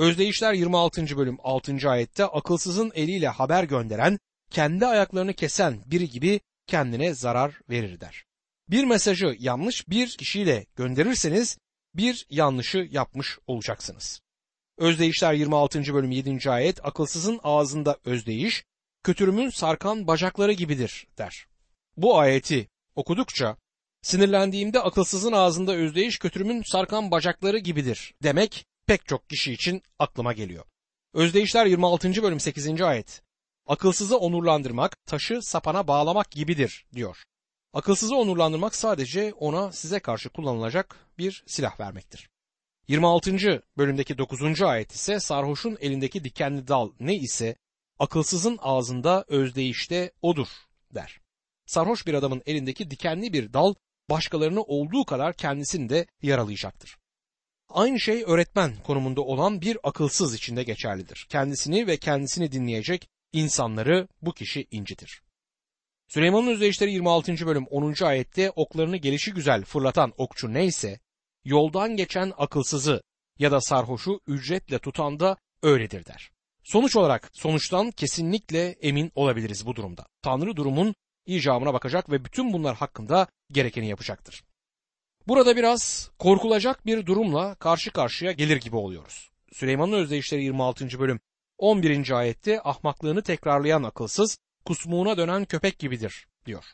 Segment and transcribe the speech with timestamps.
[0.00, 1.16] Özdeyişler 26.
[1.16, 1.90] bölüm 6.
[1.90, 4.18] ayette akılsızın eliyle haber gönderen,
[4.50, 8.24] kendi ayaklarını kesen biri gibi kendine zarar verir der.
[8.70, 11.58] Bir mesajı yanlış bir kişiyle gönderirseniz
[11.94, 14.20] bir yanlışı yapmış olacaksınız.
[14.78, 15.94] Özdeyişler 26.
[15.94, 16.50] bölüm 7.
[16.50, 18.64] ayet akılsızın ağzında özdeyiş,
[19.02, 21.46] kötürümün sarkan bacakları gibidir der.
[21.96, 23.56] Bu ayeti okudukça
[24.02, 30.64] sinirlendiğimde akılsızın ağzında özdeyiş kötürümün sarkan bacakları gibidir demek pek çok kişi için aklıma geliyor.
[31.14, 32.22] Özdeyişler 26.
[32.22, 32.82] bölüm 8.
[32.82, 33.22] ayet.
[33.66, 37.16] Akılsızı onurlandırmak, taşı sapana bağlamak gibidir diyor.
[37.72, 42.28] Akılsızı onurlandırmak sadece ona size karşı kullanılacak bir silah vermektir.
[42.88, 43.62] 26.
[43.76, 44.62] bölümdeki 9.
[44.62, 47.56] ayet ise sarhoşun elindeki dikenli dal ne ise
[47.98, 50.48] akılsızın ağzında özdeyişte odur
[50.94, 51.20] der.
[51.66, 53.74] Sarhoş bir adamın elindeki dikenli bir dal
[54.10, 56.99] başkalarını olduğu kadar kendisini de yaralayacaktır.
[57.70, 61.26] Aynı şey öğretmen konumunda olan bir akılsız içinde geçerlidir.
[61.28, 65.22] Kendisini ve kendisini dinleyecek insanları bu kişi incitir.
[66.08, 67.46] Süleyman'ın özdeyişleri 26.
[67.46, 68.04] bölüm 10.
[68.04, 71.00] ayette oklarını gelişi güzel fırlatan okçu neyse,
[71.44, 73.02] yoldan geçen akılsızı
[73.38, 76.30] ya da sarhoşu ücretle tutan da öyledir der.
[76.64, 80.06] Sonuç olarak sonuçtan kesinlikle emin olabiliriz bu durumda.
[80.22, 80.94] Tanrı durumun
[81.26, 84.44] icabına bakacak ve bütün bunlar hakkında gerekeni yapacaktır.
[85.28, 89.30] Burada biraz korkulacak bir durumla karşı karşıya gelir gibi oluyoruz.
[89.52, 90.98] Süleyman'ın özdeyişleri 26.
[91.00, 91.20] bölüm
[91.58, 92.10] 11.
[92.10, 96.64] ayette ahmaklığını tekrarlayan akılsız kusmuğuna dönen köpek gibidir diyor.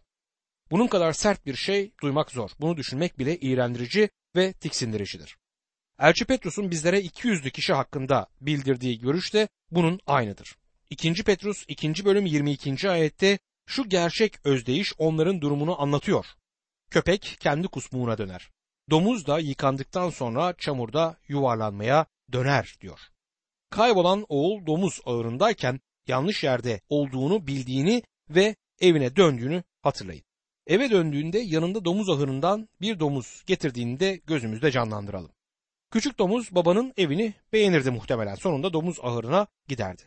[0.70, 2.50] Bunun kadar sert bir şey duymak zor.
[2.61, 5.36] Bunu düşünmek bile iğrendirici ve tiksindiricidir.
[5.98, 10.56] Elçi Petrus'un bizlere 200'lü kişi hakkında bildirdiği görüş de bunun aynıdır.
[10.91, 11.25] 2.
[11.25, 12.05] Petrus 2.
[12.05, 12.91] bölüm 22.
[12.91, 16.27] ayette şu gerçek özdeyiş onların durumunu anlatıyor.
[16.91, 18.51] Köpek kendi kusmuğuna döner.
[18.91, 23.01] Domuz da yıkandıktan sonra çamurda yuvarlanmaya döner diyor.
[23.70, 30.25] Kaybolan oğul domuz ağırındayken yanlış yerde olduğunu bildiğini ve evine döndüğünü hatırlayın.
[30.67, 35.31] Eve döndüğünde yanında domuz ahırından bir domuz getirdiğini de gözümüzde canlandıralım.
[35.91, 38.34] Küçük domuz babanın evini beğenirdi muhtemelen.
[38.34, 40.03] Sonunda domuz ahırına giderdi.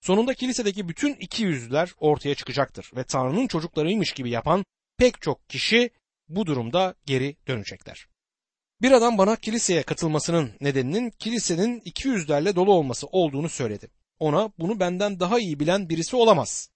[0.00, 4.64] Sonunda kilisedeki bütün iki yüzlüler ortaya çıkacaktır ve Tanrı'nın çocuklarıymış gibi yapan
[4.96, 5.90] pek çok kişi
[6.28, 8.06] bu durumda geri dönecekler.
[8.82, 13.90] Bir adam bana kiliseye katılmasının nedeninin kilisenin iki yüzlerle dolu olması olduğunu söyledi.
[14.18, 16.70] Ona bunu benden daha iyi bilen birisi olamaz.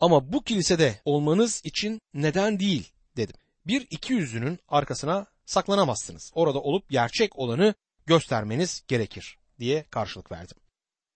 [0.00, 3.36] Ama bu kilisede olmanız için neden değil dedim.
[3.66, 6.30] Bir iki yüzlünün arkasına saklanamazsınız.
[6.34, 7.74] Orada olup gerçek olanı
[8.06, 10.56] göstermeniz gerekir diye karşılık verdim.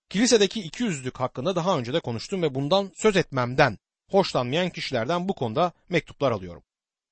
[0.08, 3.78] Kilisedeki iki yüzlük hakkında daha önce de konuştum ve bundan söz etmemden
[4.10, 6.62] hoşlanmayan kişilerden bu konuda mektuplar alıyorum.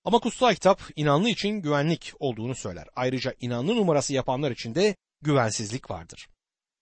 [0.05, 2.89] Ama kutsal kitap inanlı için güvenlik olduğunu söyler.
[2.97, 6.29] Ayrıca inanlı numarası yapanlar için de güvensizlik vardır.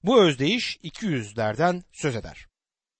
[0.02, 2.46] Bu özdeyiş 200'lerden söz eder.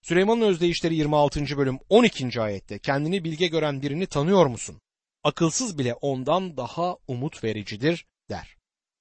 [0.03, 1.57] Süleyman'ın özdeyişleri 26.
[1.57, 2.41] bölüm 12.
[2.41, 4.81] ayette kendini bilge gören birini tanıyor musun?
[5.25, 8.57] Akılsız bile ondan daha umut vericidir der.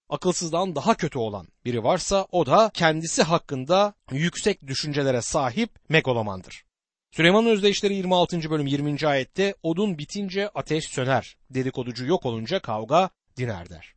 [0.09, 6.68] Akılsızdan daha kötü olan biri varsa o da kendisi hakkında yüksek düşüncelere sahip megalomandır.
[7.11, 8.49] Süleyman'ın özdeyişleri 26.
[8.49, 9.07] bölüm 20.
[9.07, 13.93] ayette odun bitince ateş söner, dedikoducu yok olunca kavga diner der.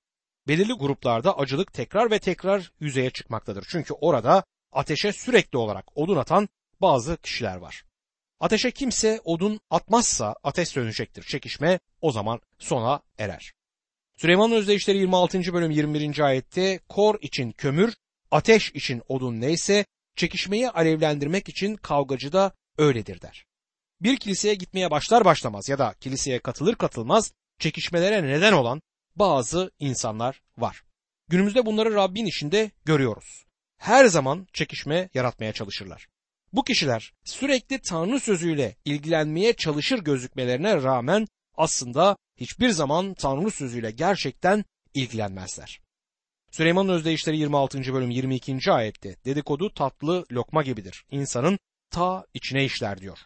[0.48, 3.66] Belirli gruplarda acılık tekrar ve tekrar yüzeye çıkmaktadır.
[3.70, 6.48] Çünkü orada ateşe sürekli olarak odun atan
[6.80, 7.84] bazı kişiler var.
[8.40, 11.22] Ateşe kimse odun atmazsa ateş sönecektir.
[11.22, 13.52] Çekişme o zaman sona erer.
[14.16, 15.52] Süleyman'ın özdeyişleri 26.
[15.52, 16.18] bölüm 21.
[16.18, 17.94] ayette kor için kömür,
[18.30, 19.84] ateş için odun neyse
[20.16, 23.46] çekişmeyi alevlendirmek için kavgacı da öyledir der.
[24.00, 28.82] Bir kiliseye gitmeye başlar başlamaz ya da kiliseye katılır katılmaz çekişmelere neden olan
[29.16, 30.82] bazı insanlar var.
[31.28, 33.44] Günümüzde bunları Rabbin içinde görüyoruz.
[33.78, 36.08] Her zaman çekişme yaratmaya çalışırlar.
[36.52, 44.64] Bu kişiler sürekli Tanrı sözüyle ilgilenmeye çalışır gözükmelerine rağmen aslında hiçbir zaman Tanrı sözüyle gerçekten
[44.94, 45.80] ilgilenmezler.
[46.50, 47.94] Süleyman'ın özdeyişleri 26.
[47.94, 48.72] bölüm 22.
[48.72, 51.04] ayette dedikodu tatlı lokma gibidir.
[51.10, 51.58] İnsanın
[51.92, 53.18] ta içine işler diyor.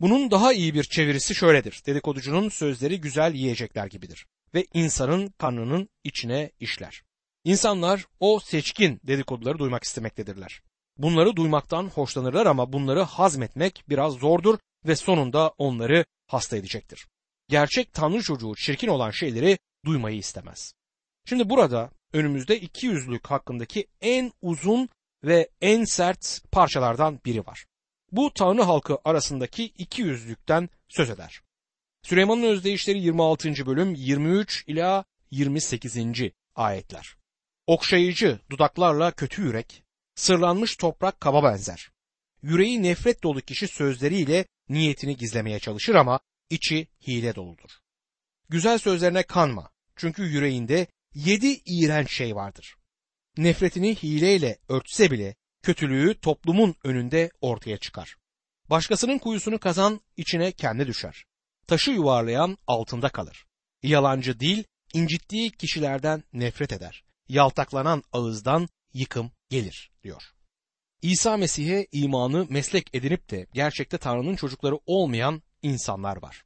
[0.00, 1.82] Bunun daha iyi bir çevirisi şöyledir.
[1.86, 7.02] Dedikoducunun sözleri güzel yiyecekler gibidir ve insanın karnının içine işler.
[7.44, 10.62] İnsanlar o seçkin dedikoduları duymak istemektedirler.
[10.96, 17.08] Bunları duymaktan hoşlanırlar ama bunları hazmetmek biraz zordur ve sonunda onları hasta edecektir.
[17.48, 20.74] Gerçek Tanrı çocuğu çirkin olan şeyleri duymayı istemez.
[21.24, 24.88] Şimdi burada önümüzde iki yüzlük hakkındaki en uzun
[25.24, 27.66] ve en sert parçalardan biri var.
[28.12, 31.42] Bu Tanrı halkı arasındaki iki yüzlükten söz eder.
[32.02, 33.66] Süleyman'ın özdeyişleri 26.
[33.66, 35.96] bölüm 23 ila 28.
[36.54, 37.16] ayetler.
[37.66, 39.82] Okşayıcı dudaklarla kötü yürek,
[40.14, 41.90] sırlanmış toprak kaba benzer.
[42.42, 46.20] Yüreği nefret dolu kişi sözleriyle niyetini gizlemeye çalışır ama
[46.50, 47.70] içi hile doludur.
[48.48, 52.76] Güzel sözlerine kanma çünkü yüreğinde yedi iğrenç şey vardır.
[53.36, 58.16] Nefretini hileyle örtse bile kötülüğü toplumun önünde ortaya çıkar.
[58.70, 61.24] Başkasının kuyusunu kazan içine kendi düşer.
[61.66, 63.46] Taşı yuvarlayan altında kalır.
[63.82, 64.64] Yalancı dil
[64.94, 67.04] incittiği kişilerden nefret eder.
[67.28, 70.22] Yaltaklanan ağızdan yıkım gelir diyor.
[71.02, 76.44] İsa Mesih'e imanı meslek edinip de gerçekte Tanrı'nın çocukları olmayan insanlar var.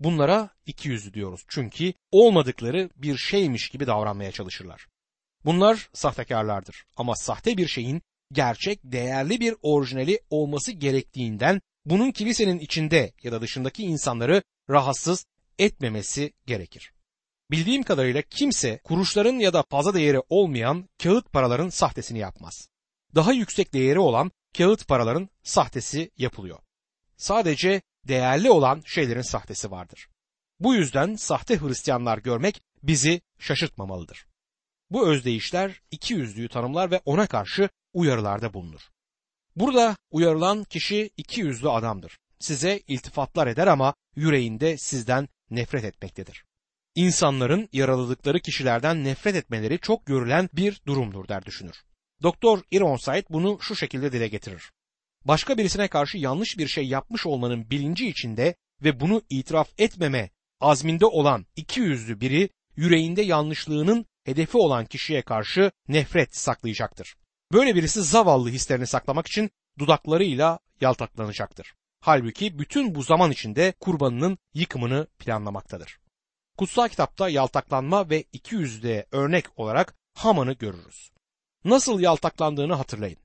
[0.00, 4.86] Bunlara iki yüzlü diyoruz çünkü olmadıkları bir şeymiş gibi davranmaya çalışırlar.
[5.44, 13.12] Bunlar sahtekarlardır ama sahte bir şeyin gerçek, değerli bir orijinali olması gerektiğinden bunun kilisenin içinde
[13.22, 15.26] ya da dışındaki insanları rahatsız
[15.58, 16.92] etmemesi gerekir.
[17.50, 22.68] Bildiğim kadarıyla kimse kuruşların ya da fazla değeri olmayan kağıt paraların sahtesini yapmaz.
[23.14, 26.58] Daha yüksek değeri olan kağıt paraların sahtesi yapılıyor.
[27.16, 30.08] Sadece değerli olan şeylerin sahtesi vardır.
[30.60, 34.26] Bu yüzden sahte Hristiyanlar görmek bizi şaşırtmamalıdır.
[34.90, 38.80] Bu özdeyişler iki yüzlüğü tanımlar ve ona karşı uyarılarda bulunur.
[39.56, 42.18] Burada uyarılan kişi iki yüzlü adamdır.
[42.38, 46.44] Size iltifatlar eder ama yüreğinde sizden nefret etmektedir.
[46.94, 51.76] İnsanların yaraladıkları kişilerden nefret etmeleri çok görülen bir durumdur der düşünür.
[52.22, 54.72] Doktor Ironside bunu şu şekilde dile getirir.
[55.24, 60.30] Başka birisine karşı yanlış bir şey yapmış olmanın bilinci içinde ve bunu itiraf etmeme
[60.60, 67.16] azminde olan iki yüzlü biri yüreğinde yanlışlığının hedefi olan kişiye karşı nefret saklayacaktır.
[67.52, 71.74] Böyle birisi zavallı hislerini saklamak için dudaklarıyla yaltaklanacaktır.
[72.00, 75.98] Halbuki bütün bu zaman içinde kurbanının yıkımını planlamaktadır.
[76.58, 81.10] Kutsal kitapta yaltaklanma ve iki yüzde örnek olarak Haman'ı görürüz.
[81.64, 83.18] Nasıl yaltaklandığını hatırlayın.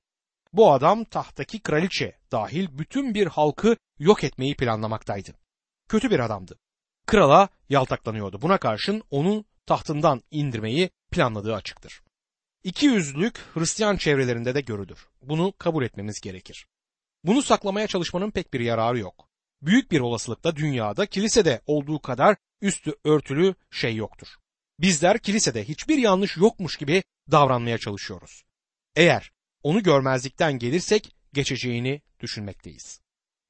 [0.52, 5.34] Bu adam tahtaki kraliçe dahil bütün bir halkı yok etmeyi planlamaktaydı.
[5.88, 6.58] Kötü bir adamdı.
[7.06, 8.42] Krala yaltaklanıyordu.
[8.42, 12.02] Buna karşın onu tahtından indirmeyi planladığı açıktır.
[12.64, 15.08] İki yüzlülük Hristiyan çevrelerinde de görülür.
[15.22, 16.66] Bunu kabul etmemiz gerekir.
[17.24, 19.28] Bunu saklamaya çalışmanın pek bir yararı yok.
[19.62, 24.28] Büyük bir olasılıkla dünyada kilisede olduğu kadar üstü örtülü şey yoktur.
[24.78, 28.44] Bizler kilisede hiçbir yanlış yokmuş gibi davranmaya çalışıyoruz.
[28.96, 29.32] Eğer
[29.62, 33.00] onu görmezlikten gelirsek geçeceğini düşünmekteyiz.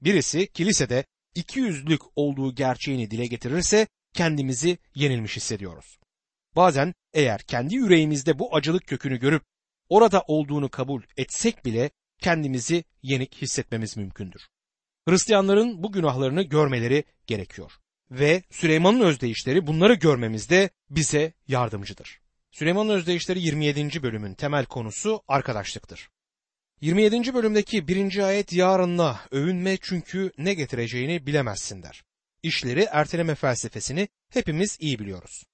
[0.00, 5.97] Birisi kilisede iki yüzlük olduğu gerçeğini dile getirirse kendimizi yenilmiş hissediyoruz.
[6.58, 9.42] Bazen eğer kendi yüreğimizde bu acılık kökünü görüp
[9.88, 11.90] orada olduğunu kabul etsek bile
[12.20, 14.48] kendimizi yenik hissetmemiz mümkündür.
[15.08, 17.72] Hristiyanların bu günahlarını görmeleri gerekiyor
[18.10, 22.20] ve Süleyman'ın özdeyişleri bunları görmemizde bize yardımcıdır.
[22.50, 24.02] Süleyman'ın özdeyişleri 27.
[24.02, 26.08] bölümün temel konusu arkadaşlıktır.
[26.80, 27.34] 27.
[27.34, 32.02] bölümdeki birinci ayet yarınla övünme çünkü ne getireceğini bilemezsin der.
[32.42, 35.44] İşleri erteleme felsefesini hepimiz iyi biliyoruz.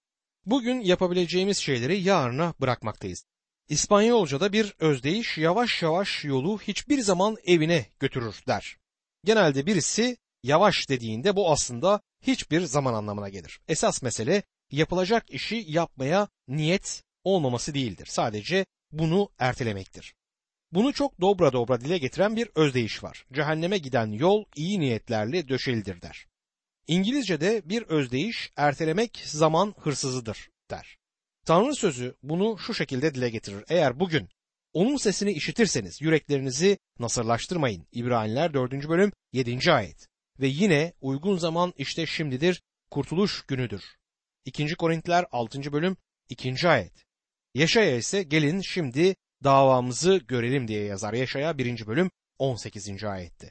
[0.47, 3.25] Bugün yapabileceğimiz şeyleri yarına bırakmaktayız.
[3.69, 8.77] İspanyolca'da bir özdeyiş yavaş yavaş yolu hiçbir zaman evine götürür der.
[9.25, 13.61] Genelde birisi yavaş dediğinde bu aslında hiçbir zaman anlamına gelir.
[13.69, 18.07] Esas mesele yapılacak işi yapmaya niyet olmaması değildir.
[18.11, 20.15] Sadece bunu ertelemektir.
[20.73, 23.27] Bunu çok dobra dobra dile getiren bir özdeyiş var.
[23.33, 26.27] Cehenneme giden yol iyi niyetlerle döşelidir der.
[26.87, 30.99] İngilizce'de bir özdeyiş ertelemek zaman hırsızıdır der.
[31.47, 33.65] Tanrı sözü bunu şu şekilde dile getirir.
[33.69, 34.29] Eğer bugün
[34.73, 37.87] onun sesini işitirseniz yüreklerinizi nasırlaştırmayın.
[37.93, 38.89] İbraniler 4.
[38.89, 39.73] bölüm 7.
[39.73, 40.09] ayet.
[40.41, 43.83] Ve yine uygun zaman işte şimdidir, kurtuluş günüdür.
[44.45, 44.75] 2.
[44.75, 45.73] Korintiler 6.
[45.73, 45.97] bölüm
[46.29, 46.69] 2.
[46.69, 47.05] ayet.
[47.55, 51.15] Yaşaya ise gelin şimdi davamızı görelim diye yazar.
[51.15, 51.87] Yaşaya 1.
[51.87, 53.05] bölüm 18.
[53.05, 53.51] ayette.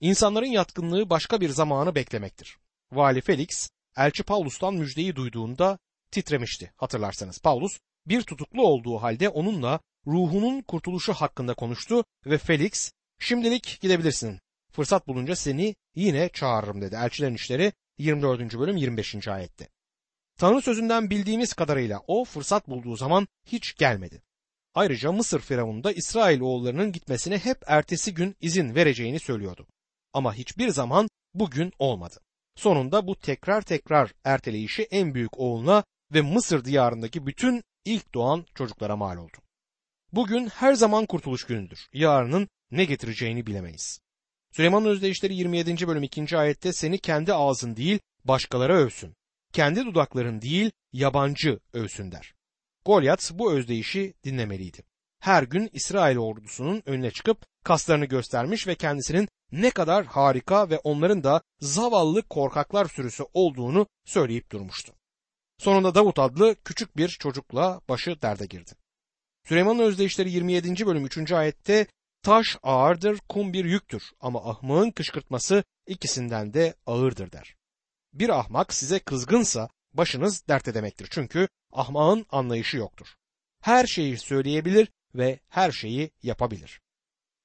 [0.00, 2.59] İnsanların yatkınlığı başka bir zamanı beklemektir.
[2.92, 5.78] Vali Felix, Elçi Paulus'tan müjdeyi duyduğunda
[6.10, 7.38] titremişti hatırlarsanız.
[7.38, 14.40] Paulus bir tutuklu olduğu halde onunla ruhunun kurtuluşu hakkında konuştu ve Felix şimdilik gidebilirsin.
[14.72, 16.94] Fırsat bulunca seni yine çağırırım dedi.
[16.94, 18.58] Elçilerin işleri 24.
[18.58, 19.28] bölüm 25.
[19.28, 19.68] ayette.
[20.38, 24.22] Tanrı sözünden bildiğimiz kadarıyla o fırsat bulduğu zaman hiç gelmedi.
[24.74, 29.66] Ayrıca Mısır Firavunu da İsrail oğullarının gitmesine hep ertesi gün izin vereceğini söylüyordu.
[30.12, 32.20] Ama hiçbir zaman bugün olmadı.
[32.60, 38.96] Sonunda bu tekrar tekrar erteleyişi en büyük oğluna ve Mısır diyarındaki bütün ilk doğan çocuklara
[38.96, 39.36] mal oldu.
[40.12, 41.88] Bugün her zaman kurtuluş günüdür.
[41.92, 44.00] Yarının ne getireceğini bilemeyiz.
[44.52, 45.86] Süleyman'ın özdeyişleri 27.
[45.86, 46.36] bölüm 2.
[46.36, 49.14] ayette seni kendi ağzın değil başkaları övsün.
[49.52, 52.34] Kendi dudakların değil yabancı övsün der.
[52.84, 54.82] Golyat bu özdeyişi dinlemeliydi.
[55.20, 61.24] Her gün İsrail ordusunun önüne çıkıp kaslarını göstermiş ve kendisinin ne kadar harika ve onların
[61.24, 64.92] da zavallı korkaklar sürüsü olduğunu söyleyip durmuştu.
[65.58, 68.70] Sonunda Davut adlı küçük bir çocukla başı derde girdi.
[69.48, 70.86] Süleyman'ın özdeyişleri 27.
[70.86, 71.32] bölüm 3.
[71.32, 71.86] ayette
[72.22, 77.54] taş ağırdır, kum bir yüktür ama ahmağın kışkırtması ikisinden de ağırdır der.
[78.12, 83.06] Bir ahmak size kızgınsa başınız dertte demektir çünkü ahmağın anlayışı yoktur.
[83.60, 86.80] Her şeyi söyleyebilir ve her şeyi yapabilir.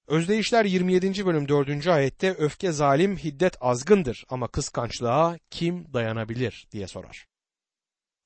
[0.08, 1.26] Özdeyişler 27.
[1.26, 1.88] bölüm 4.
[1.88, 7.28] ayette öfke zalim hiddet azgındır ama kıskançlığa kim dayanabilir diye sorar.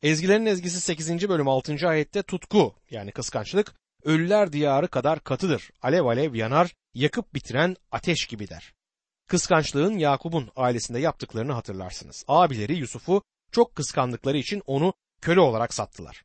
[0.01, 1.29] Ezgilerin ezgisi 8.
[1.29, 1.87] bölüm 6.
[1.87, 5.71] ayette tutku yani kıskançlık ölüler diyarı kadar katıdır.
[5.81, 8.73] Alev alev yanar, yakıp bitiren ateş gibi der.
[9.27, 12.23] Kıskançlığın Yakup'un ailesinde yaptıklarını hatırlarsınız.
[12.27, 16.23] Abileri Yusuf'u çok kıskandıkları için onu köle olarak sattılar.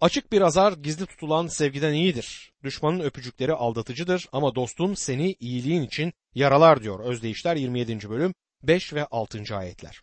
[0.00, 2.52] Açık bir azar gizli tutulan sevgiden iyidir.
[2.64, 8.10] Düşmanın öpücükleri aldatıcıdır ama dostun seni iyiliğin için yaralar diyor Özdeyişler 27.
[8.10, 9.56] bölüm 5 ve 6.
[9.56, 10.02] ayetler.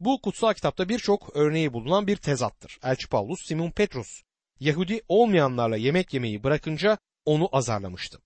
[0.00, 2.78] Bu kutsal kitapta birçok örneği bulunan bir tezattır.
[2.82, 4.22] Elçi Paulus Simon Petrus
[4.60, 8.20] Yahudi olmayanlarla yemek yemeyi bırakınca onu azarlamıştı.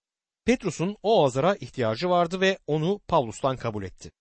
[0.44, 4.12] Petrus'un o azara ihtiyacı vardı ve onu Pavlus'tan kabul etti.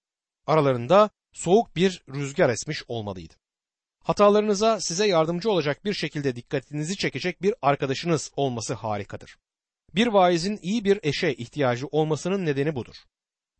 [0.48, 3.34] Aralarında soğuk bir rüzgar esmiş olmalıydı.
[4.10, 9.38] Hatalarınıza size yardımcı olacak bir şekilde dikkatinizi çekecek bir arkadaşınız olması harikadır.
[9.96, 12.96] Bir vaizin iyi bir eşe ihtiyacı olmasının nedeni budur.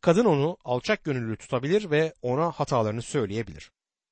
[0.00, 3.70] Kadın onu alçak gönüllü tutabilir ve ona hatalarını söyleyebilir.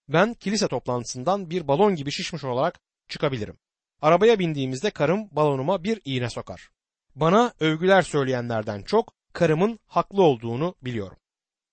[0.08, 3.58] Ben kilise toplantısından bir balon gibi şişmiş olarak çıkabilirim.
[4.02, 6.70] Arabaya bindiğimizde karım balonuma bir iğne sokar.
[7.14, 11.18] Bana övgüler söyleyenlerden çok karımın haklı olduğunu biliyorum.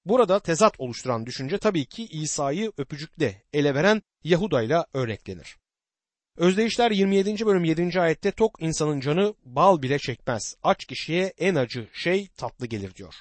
[0.05, 5.57] Burada tezat oluşturan düşünce tabii ki İsa'yı öpücükle ele veren Yahuda ile örneklenir.
[6.37, 7.45] Özdeyişler 27.
[7.45, 8.01] bölüm 7.
[8.01, 10.55] ayette tok insanın canı bal bile çekmez.
[10.63, 13.15] Aç kişiye en acı şey tatlı gelir diyor.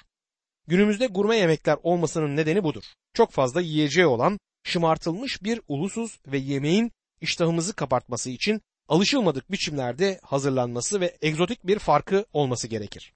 [0.67, 2.83] Günümüzde gurme yemekler olmasının nedeni budur.
[3.13, 11.01] Çok fazla yiyeceği olan şımartılmış bir ulusuz ve yemeğin iştahımızı kapartması için alışılmadık biçimlerde hazırlanması
[11.01, 13.13] ve egzotik bir farkı olması gerekir.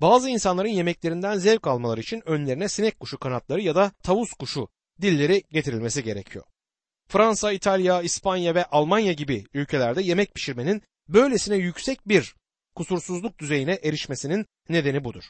[0.00, 4.68] Bazı insanların yemeklerinden zevk almaları için önlerine sinek kuşu kanatları ya da tavus kuşu
[5.02, 6.44] dilleri getirilmesi gerekiyor.
[7.08, 12.34] Fransa, İtalya, İspanya ve Almanya gibi ülkelerde yemek pişirmenin böylesine yüksek bir
[12.74, 15.24] kusursuzluk düzeyine erişmesinin nedeni budur.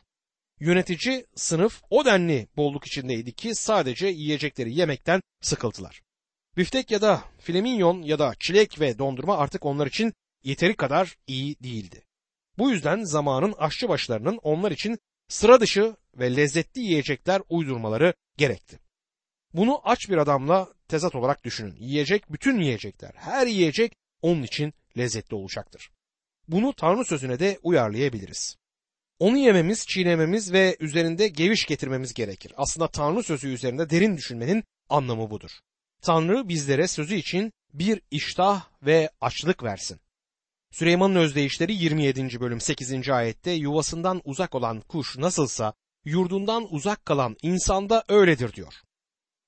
[0.60, 6.02] Yönetici sınıf o denli bolluk içindeydi ki sadece yiyecekleri yemekten sıkıltılar.
[6.56, 10.12] Biftek ya da fleminyon ya da çilek ve dondurma artık onlar için
[10.44, 12.02] yeteri kadar iyi değildi.
[12.60, 14.98] Bu yüzden zamanın aşçı başlarının onlar için
[15.28, 18.78] sıra dışı ve lezzetli yiyecekler uydurmaları gerekti.
[19.54, 21.76] Bunu aç bir adamla tezat olarak düşünün.
[21.78, 25.90] Yiyecek bütün yiyecekler, her yiyecek onun için lezzetli olacaktır.
[26.48, 28.56] Bunu Tanrı sözüne de uyarlayabiliriz.
[29.18, 32.52] Onu yememiz, çiğnememiz ve üzerinde geviş getirmemiz gerekir.
[32.56, 35.50] Aslında Tanrı sözü üzerinde derin düşünmenin anlamı budur.
[36.02, 40.00] Tanrı bizlere sözü için bir iştah ve açlık versin.
[40.70, 42.40] Süleyman'ın özdeyişleri 27.
[42.40, 43.08] bölüm 8.
[43.08, 45.74] ayette yuvasından uzak olan kuş nasılsa
[46.04, 48.74] yurdundan uzak kalan insanda öyledir diyor.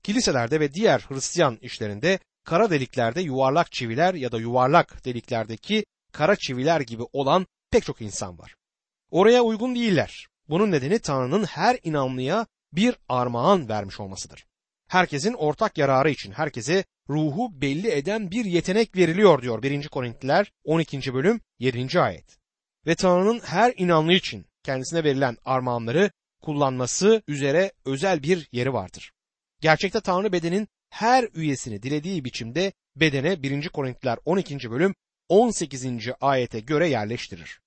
[0.02, 6.81] Kiliselerde ve diğer Hristiyan işlerinde kara deliklerde yuvarlak çiviler ya da yuvarlak deliklerdeki kara çiviler
[6.81, 8.55] gibi olan pek çok insan var.
[9.11, 10.26] Oraya uygun değiller.
[10.49, 14.47] Bunun nedeni Tanrı'nın her inanlıya bir armağan vermiş olmasıdır.
[14.92, 19.88] Herkesin ortak yararı için herkese ruhu belli eden bir yetenek veriliyor diyor 1.
[19.88, 21.14] Korintliler 12.
[21.14, 22.00] bölüm 7.
[22.00, 22.38] ayet.
[22.87, 26.11] Ve Tanrı'nın her inanlı için kendisine verilen armağanları
[26.42, 29.12] kullanması üzere özel bir yeri vardır.
[29.61, 33.68] Gerçekte Tanrı bedenin her üyesini dilediği biçimde bedene 1.
[33.68, 34.70] Korintliler 12.
[34.70, 34.94] bölüm
[35.28, 35.87] 18.
[36.20, 37.61] ayete göre yerleştirir.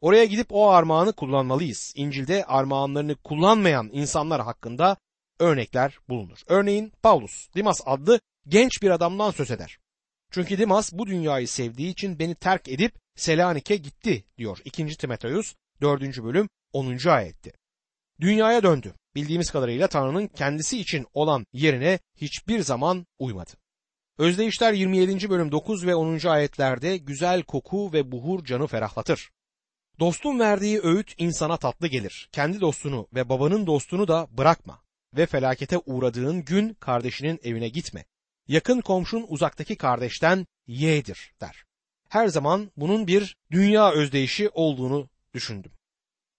[0.00, 1.92] Oraya gidip o armağanı kullanmalıyız.
[1.96, 4.96] İncil'de armağanlarını kullanmayan insanlar hakkında
[5.38, 6.38] örnekler bulunur.
[6.46, 9.78] Örneğin Paulus, Dimas adlı genç bir adamdan söz eder.
[10.30, 14.86] Çünkü Dimas bu dünyayı sevdiği için beni terk edip Selanik'e gitti diyor 2.
[14.86, 16.02] Timoteus 4.
[16.22, 17.08] bölüm 10.
[17.08, 17.52] ayette.
[18.20, 18.94] Dünyaya döndü.
[19.14, 23.50] Bildiğimiz kadarıyla Tanrı'nın kendisi için olan yerine hiçbir zaman uymadı.
[24.18, 25.30] Özdeyişler 27.
[25.30, 26.26] bölüm 9 ve 10.
[26.26, 29.30] ayetlerde güzel koku ve buhur canı ferahlatır.
[30.00, 32.28] Dostun verdiği öğüt insana tatlı gelir.
[32.32, 34.85] Kendi dostunu ve babanın dostunu da bırakma
[35.16, 38.04] ve felakete uğradığın gün kardeşinin evine gitme.
[38.48, 41.64] Yakın komşun uzaktaki kardeşten yeğdir der.
[42.08, 45.72] Her zaman bunun bir dünya özdeyişi olduğunu düşündüm.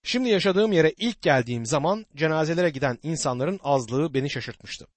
[0.04, 4.88] Şimdi yaşadığım yere ilk geldiğim zaman cenazelere giden insanların azlığı beni şaşırtmıştı.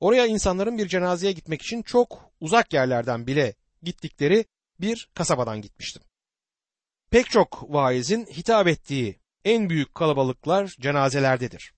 [0.00, 4.44] Oraya insanların bir cenazeye gitmek için çok uzak yerlerden bile gittikleri
[4.80, 6.02] bir kasabadan gitmiştim.
[7.10, 11.72] Pek çok vaizin hitap ettiği en büyük kalabalıklar cenazelerdedir.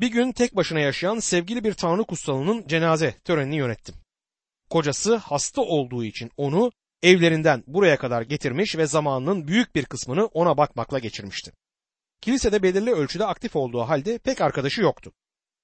[0.00, 3.94] Bir gün tek başına yaşayan sevgili bir tanrı kutsalının cenaze törenini yönettim.
[4.70, 6.72] Kocası hasta olduğu için onu
[7.02, 11.52] evlerinden buraya kadar getirmiş ve zamanının büyük bir kısmını ona bakmakla geçirmişti.
[12.20, 15.12] Kilisede belirli ölçüde aktif olduğu halde pek arkadaşı yoktu.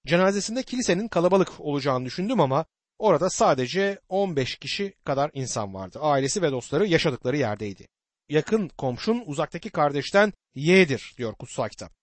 [0.07, 2.65] Cenazesinde kilisenin kalabalık olacağını düşündüm ama
[2.99, 5.99] orada sadece 15 kişi kadar insan vardı.
[6.03, 7.89] Ailesi ve dostları yaşadıkları yerdeydi.
[8.29, 11.98] Yakın komşun uzaktaki kardeşten yeğdir diyor kutsal kitap.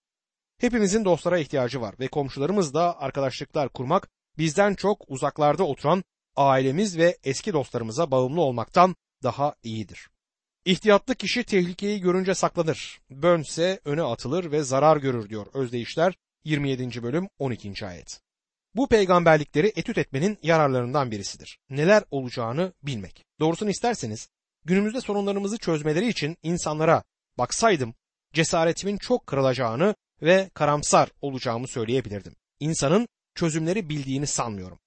[0.58, 4.08] Hepimizin dostlara ihtiyacı var ve komşularımız da arkadaşlıklar kurmak
[4.38, 6.04] bizden çok uzaklarda oturan
[6.36, 10.10] ailemiz ve eski dostlarımıza bağımlı olmaktan daha iyidir.
[10.66, 13.00] İhtiyatlı kişi tehlikeyi görünce saklanır.
[13.10, 17.04] Bönse öne atılır ve zarar görür diyor Özdeyişler 27.
[17.04, 17.86] bölüm 12.
[17.86, 18.22] ayet.
[18.76, 21.60] Bu peygamberlikleri etüt etmenin yararlarından birisidir.
[21.70, 23.24] Neler olacağını bilmek.
[23.40, 24.30] Doğrusunu isterseniz
[24.66, 27.04] günümüzde sorunlarımızı çözmeleri için insanlara
[27.38, 27.94] baksaydım
[28.34, 32.36] cesaretimin çok kırılacağını ve karamsar olacağımı söyleyebilirdim.
[32.60, 34.79] İnsanın çözümleri bildiğini sanmıyorum.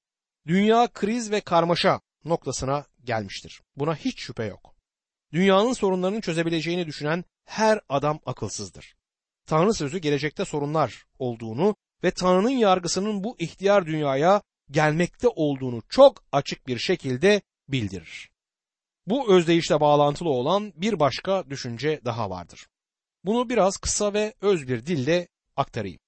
[0.46, 3.60] Dünya kriz ve karmaşa noktasına gelmiştir.
[3.76, 4.74] Buna hiç şüphe yok.
[5.32, 8.96] Dünyanın sorunlarını çözebileceğini düşünen her adam akılsızdır.
[9.46, 16.66] Tanrı sözü gelecekte sorunlar olduğunu ve Tanrı'nın yargısının bu ihtiyar dünyaya gelmekte olduğunu çok açık
[16.66, 18.30] bir şekilde bildirir.
[19.06, 22.66] Bu özdeyişle bağlantılı olan bir başka düşünce daha vardır.
[23.24, 25.98] Bunu biraz kısa ve öz bir dille aktarayım.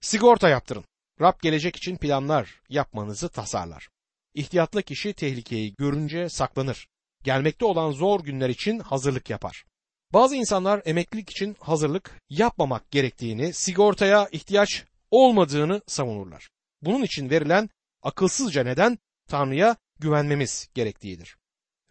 [0.00, 0.84] Sigorta yaptırın.
[1.20, 3.88] Rab gelecek için planlar yapmanızı tasarlar.
[4.34, 6.88] İhtiyatlı kişi tehlikeyi görünce saklanır.
[7.24, 9.64] Gelmekte olan zor günler için hazırlık yapar.
[10.12, 16.50] Bazı insanlar emeklilik için hazırlık yapmamak gerektiğini, sigortaya ihtiyaç olmadığını savunurlar.
[16.82, 17.70] Bunun için verilen
[18.02, 18.98] akılsızca neden
[19.28, 21.36] Tanrı'ya güvenmemiz gerektiğidir.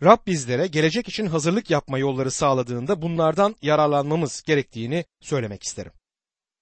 [0.03, 5.91] Rab bizlere gelecek için hazırlık yapma yolları sağladığında bunlardan yararlanmamız gerektiğini söylemek isterim.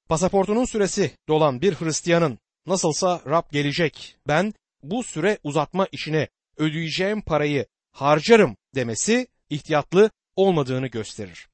[0.10, 4.54] Pasaportunun süresi dolan bir Hristiyanın nasılsa Rab gelecek ben
[4.84, 6.28] bu süre uzatma işine
[6.58, 11.48] ödeyeceğim parayı harcarım demesi ihtiyatlı olmadığını gösterir.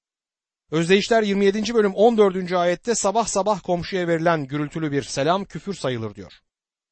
[0.71, 1.73] Özdeyişler 27.
[1.73, 2.51] bölüm 14.
[2.51, 6.34] ayette sabah sabah komşuya verilen gürültülü bir selam küfür sayılır diyor.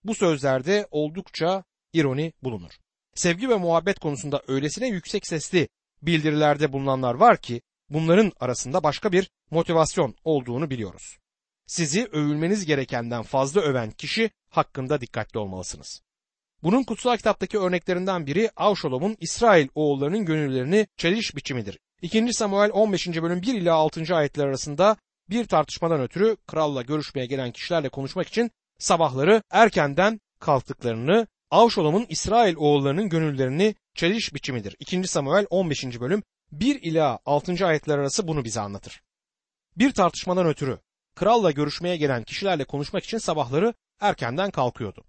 [0.03, 2.71] Bu sözlerde oldukça ironi bulunur.
[3.15, 5.67] Sevgi ve muhabbet konusunda öylesine yüksek sesli
[6.01, 11.17] bildirilerde bulunanlar var ki bunların arasında başka bir motivasyon olduğunu biliyoruz.
[11.67, 16.01] Sizi övülmeniz gerekenden fazla öven kişi hakkında dikkatli olmalısınız.
[16.63, 21.79] Bunun kutsal kitaptaki örneklerinden biri Avşolom'un İsrail oğullarının gönüllerini çeliş biçimidir.
[22.01, 22.33] 2.
[22.33, 23.07] Samuel 15.
[23.07, 24.15] bölüm 1 ila 6.
[24.15, 24.97] ayetler arasında
[25.29, 33.09] bir tartışmadan ötürü kralla görüşmeye gelen kişilerle konuşmak için sabahları erkenden kalktıklarını, Avşolom'un İsrail oğullarının
[33.09, 34.75] gönüllerini çeliş biçimidir.
[34.79, 35.07] 2.
[35.07, 35.99] Samuel 15.
[35.99, 37.67] bölüm 1 ila 6.
[37.67, 39.01] ayetler arası bunu bize anlatır.
[39.77, 40.79] Bir tartışmadan ötürü
[41.15, 45.03] kralla görüşmeye gelen kişilerle konuşmak için sabahları erkenden kalkıyordu.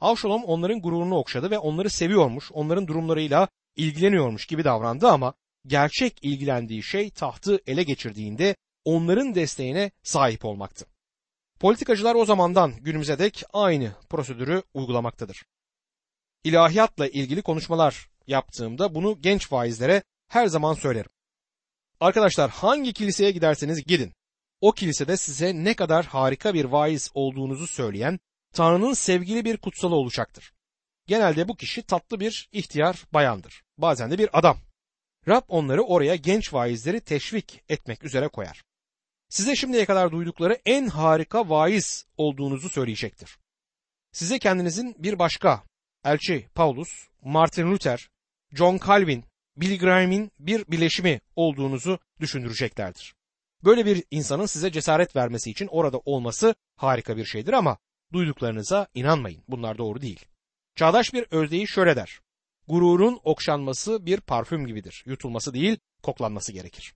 [0.00, 5.34] Avşalom onların gururunu okşadı ve onları seviyormuş, onların durumlarıyla ilgileniyormuş gibi davrandı ama
[5.66, 10.86] gerçek ilgilendiği şey tahtı ele geçirdiğinde onların desteğine sahip olmaktı.
[11.60, 15.42] Politikacılar o zamandan günümüze dek aynı prosedürü uygulamaktadır.
[16.44, 21.10] İlahiyatla ilgili konuşmalar yaptığımda bunu genç vaizlere her zaman söylerim.
[22.00, 24.12] Arkadaşlar hangi kiliseye giderseniz gidin.
[24.60, 28.18] O kilisede size ne kadar harika bir vaiz olduğunuzu söyleyen
[28.52, 30.52] Tanrı'nın sevgili bir kutsalı olacaktır.
[31.06, 33.62] Genelde bu kişi tatlı bir ihtiyar bayandır.
[33.78, 34.58] Bazen de bir adam.
[35.28, 38.62] Rab onları oraya genç vaizleri teşvik etmek üzere koyar.
[39.28, 43.38] Size şimdiye kadar duydukları en harika vaiz olduğunuzu söyleyecektir.
[44.12, 45.62] Size kendinizin bir başka
[46.04, 48.08] elçi Paulus, Martin Luther,
[48.52, 49.24] John Calvin,
[49.56, 53.14] Billy Graham'in bir bileşimi olduğunuzu düşündüreceklerdir.
[53.64, 57.78] Böyle bir insanın size cesaret vermesi için orada olması harika bir şeydir ama
[58.12, 59.42] duyduklarınıza inanmayın.
[59.48, 60.24] Bunlar doğru değil.
[60.76, 62.20] Çağdaş bir özdeyi şöyle der.
[62.68, 65.04] Gururun okşanması bir parfüm gibidir.
[65.06, 66.94] Yutulması değil, koklanması gerekir.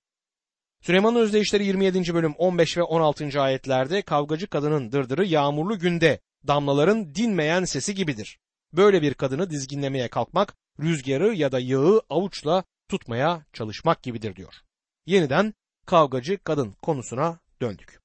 [0.80, 2.14] Süleyman'ın özdeyişleri 27.
[2.14, 3.40] bölüm 15 ve 16.
[3.40, 8.38] ayetlerde kavgacı kadının dırdırı yağmurlu günde damlaların dinmeyen sesi gibidir.
[8.72, 14.54] Böyle bir kadını dizginlemeye kalkmak, rüzgarı ya da yağı avuçla tutmaya çalışmak gibidir diyor.
[15.06, 15.54] Yeniden
[15.86, 18.00] kavgacı kadın konusuna döndük.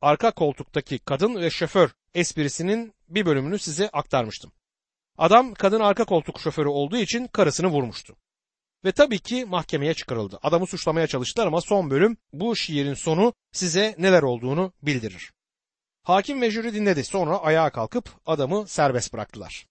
[0.00, 4.52] Arka koltuktaki kadın ve şoför esprisinin bir bölümünü size aktarmıştım.
[5.18, 8.16] Adam kadın arka koltuk şoförü olduğu için karısını vurmuştu.
[8.84, 10.38] Ve tabii ki mahkemeye çıkarıldı.
[10.42, 15.32] Adamı suçlamaya çalıştılar ama son bölüm bu şiirin sonu size neler olduğunu bildirir.
[16.02, 17.04] Hakim ve jüri dinledi.
[17.04, 19.66] Sonra ayağa kalkıp adamı serbest bıraktılar.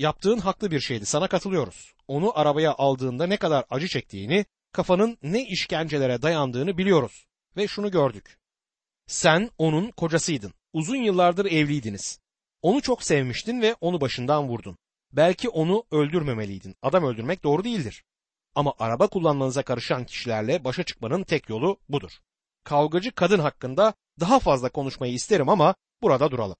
[0.00, 1.06] Yaptığın haklı bir şeydi.
[1.06, 1.94] Sana katılıyoruz.
[2.08, 8.38] Onu arabaya aldığında ne kadar acı çektiğini kafanın ne işkencelere dayandığını biliyoruz ve şunu gördük.
[9.06, 10.52] Sen onun kocasıydın.
[10.72, 12.20] Uzun yıllardır evliydiniz.
[12.62, 14.78] Onu çok sevmiştin ve onu başından vurdun.
[15.12, 16.76] Belki onu öldürmemeliydin.
[16.82, 18.04] Adam öldürmek doğru değildir.
[18.54, 22.12] Ama araba kullanmanıza karışan kişilerle başa çıkmanın tek yolu budur.
[22.64, 26.56] Kavgacı kadın hakkında daha fazla konuşmayı isterim ama burada duralım.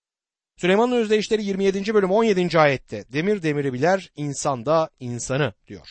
[0.60, 1.94] Süleyman'ın özdeyişleri 27.
[1.94, 2.58] bölüm 17.
[2.58, 5.88] ayette demir demiri biler insan da insanı diyor.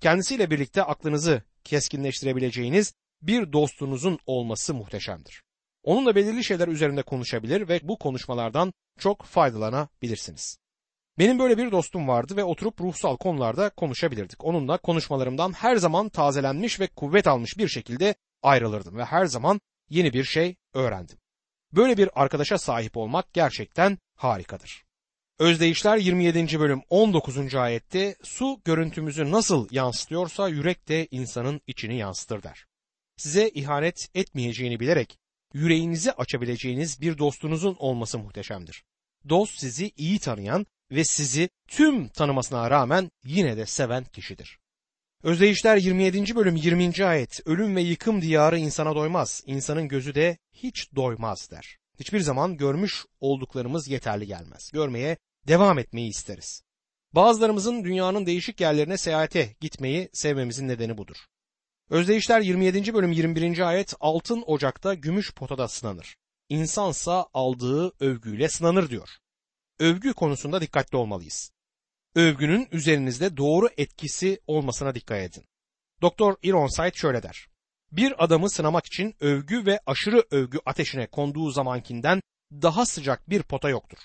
[0.00, 5.42] Kendisiyle birlikte aklınızı keskinleştirebileceğiniz bir dostunuzun olması muhteşemdir.
[5.82, 10.58] Onunla belirli şeyler üzerinde konuşabilir ve bu konuşmalardan çok faydalanabilirsiniz.
[11.18, 14.44] Benim böyle bir dostum vardı ve oturup ruhsal konularda konuşabilirdik.
[14.44, 20.12] Onunla konuşmalarımdan her zaman tazelenmiş ve kuvvet almış bir şekilde ayrılırdım ve her zaman yeni
[20.12, 21.18] bir şey öğrendim.
[21.76, 24.84] Böyle bir arkadaşa sahip olmak gerçekten harikadır.
[25.38, 26.60] Özdeyişler 27.
[26.60, 27.54] bölüm 19.
[27.54, 32.66] ayette su görüntümüzü nasıl yansıtıyorsa yürek de insanın içini yansıtır der.
[33.16, 35.18] Size ihanet etmeyeceğini bilerek
[35.54, 38.84] yüreğinizi açabileceğiniz bir dostunuzun olması muhteşemdir.
[39.28, 44.58] Dost sizi iyi tanıyan ve sizi tüm tanımasına rağmen yine de seven kişidir.
[45.24, 46.36] Özdeyişler 27.
[46.36, 47.04] bölüm 20.
[47.04, 51.78] ayet ölüm ve yıkım diyarı insana doymaz, insanın gözü de hiç doymaz der.
[52.00, 54.70] Hiçbir zaman görmüş olduklarımız yeterli gelmez.
[54.72, 55.16] Görmeye
[55.48, 56.62] devam etmeyi isteriz.
[57.12, 61.16] Bazılarımızın dünyanın değişik yerlerine seyahate gitmeyi sevmemizin nedeni budur.
[61.90, 62.94] Özdeyişler 27.
[62.94, 63.68] bölüm 21.
[63.68, 66.16] ayet altın ocakta gümüş potada sınanır.
[66.48, 69.08] İnsansa aldığı övgüyle sınanır diyor.
[69.78, 71.53] Övgü konusunda dikkatli olmalıyız.
[72.14, 75.44] Övgünün üzerinizde doğru etkisi olmasına dikkat edin.
[76.02, 77.48] Doktor Ironside şöyle der.
[77.92, 82.20] Bir adamı sınamak için övgü ve aşırı övgü ateşine konduğu zamankinden
[82.52, 83.98] daha sıcak bir pota yoktur.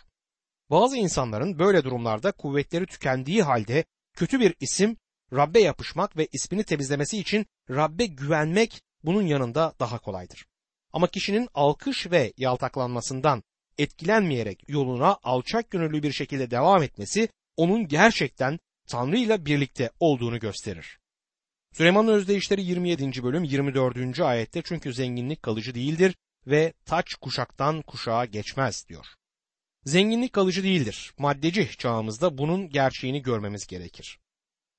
[0.69, 4.97] Bazı insanların böyle durumlarda kuvvetleri tükendiği halde kötü bir isim
[5.33, 10.45] Rabbe yapışmak ve ismini temizlemesi için Rabbe güvenmek bunun yanında daha kolaydır.
[10.93, 13.43] Ama kişinin alkış ve yaltaklanmasından
[13.77, 20.99] etkilenmeyerek yoluna alçak gönüllü bir şekilde devam etmesi onun gerçekten Tanrı ile birlikte olduğunu gösterir.
[21.73, 23.23] Süleyman'ın özdeyişleri 27.
[23.23, 24.19] bölüm 24.
[24.19, 26.15] ayette çünkü zenginlik kalıcı değildir
[26.47, 29.05] ve taç kuşaktan kuşağa geçmez diyor.
[29.85, 31.13] Zenginlik kalıcı değildir.
[31.17, 34.19] Maddeci çağımızda bunun gerçeğini görmemiz gerekir.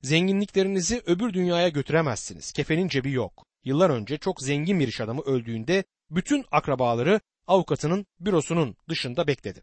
[0.03, 2.53] Zenginliklerinizi öbür dünyaya götüremezsiniz.
[2.53, 3.47] Kefenin cebi yok.
[3.65, 9.63] Yıllar önce çok zengin bir iş adamı öldüğünde bütün akrabaları avukatının bürosunun dışında bekledi.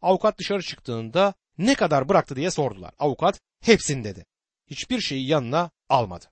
[0.00, 2.94] Avukat dışarı çıktığında ne kadar bıraktı diye sordular.
[2.98, 4.26] Avukat hepsini dedi.
[4.66, 6.24] Hiçbir şeyi yanına almadı.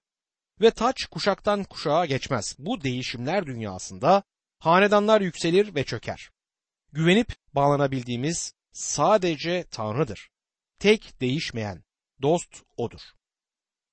[0.60, 2.54] Ve taç kuşaktan kuşağa geçmez.
[2.58, 4.22] Bu değişimler dünyasında
[4.58, 6.30] hanedanlar yükselir ve çöker.
[6.92, 10.30] Güvenip bağlanabildiğimiz sadece Tanrı'dır.
[10.78, 11.84] Tek değişmeyen
[12.22, 13.00] dost odur.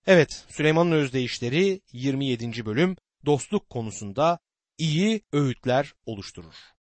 [0.07, 2.65] Evet, Süleyman'ın özdeyişleri 27.
[2.65, 4.39] bölüm dostluk konusunda
[4.77, 6.55] iyi öğütler oluşturur.